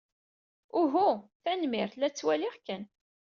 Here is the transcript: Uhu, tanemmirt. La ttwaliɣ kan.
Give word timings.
Uhu, 0.79 1.07
tanemmirt. 1.43 1.93
La 1.97 2.09
ttwaliɣ 2.09 2.55
kan. 2.65 2.83